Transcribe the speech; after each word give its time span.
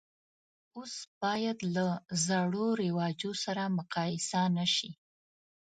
اوس 0.77 0.93
باید 1.21 1.59
له 1.75 1.85
زړو 2.25 2.65
رواجو 2.83 3.31
سره 3.43 3.63
مقایسه 3.77 4.41
نه 4.57 4.65
شي. 4.75 4.91